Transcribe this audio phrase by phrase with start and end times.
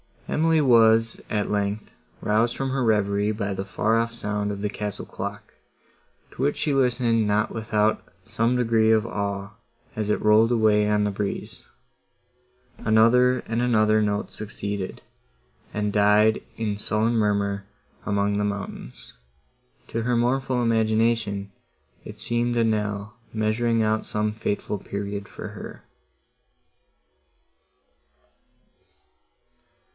[0.27, 4.69] Emily was, at length, roused from her reverie by the far off sound of the
[4.69, 5.53] castle clock,
[6.31, 9.51] to which she listened not without some degree of awe,
[9.95, 11.65] as it rolled away on the breeze.
[12.79, 15.01] Another and another note succeeded,
[15.73, 17.65] and died in sullen murmur
[18.05, 21.51] among the mountains:—to her mournful imagination
[22.05, 25.83] it seemed a knell measuring out some fateful period for her.